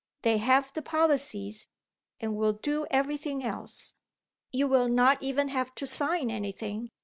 They 0.23 0.37
have 0.39 0.73
the 0.73 0.81
policies, 0.81 1.67
and 2.19 2.35
will 2.35 2.53
do 2.53 2.87
everything 2.89 3.43
else; 3.43 3.93
you 4.51 4.67
will 4.67 4.87
not 4.87 5.21
even 5.21 5.49
have 5.49 5.75
to 5.75 5.85
sign 5.85 6.31
anything. 6.31 6.89